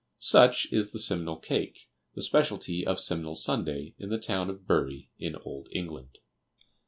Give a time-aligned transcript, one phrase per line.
[0.17, 5.11] Such is the Simnel cake, the specialty of Simnel Sunday, in the town of Bury,
[5.19, 6.17] in Old England.